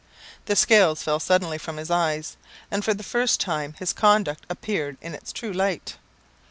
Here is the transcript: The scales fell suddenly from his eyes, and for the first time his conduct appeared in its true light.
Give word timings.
The 0.45 0.55
scales 0.55 1.03
fell 1.03 1.19
suddenly 1.19 1.59
from 1.59 1.77
his 1.77 1.91
eyes, 1.91 2.35
and 2.71 2.83
for 2.83 2.95
the 2.95 3.03
first 3.03 3.39
time 3.39 3.73
his 3.77 3.93
conduct 3.93 4.47
appeared 4.49 4.97
in 4.99 5.13
its 5.13 5.31
true 5.31 5.53
light. 5.53 5.97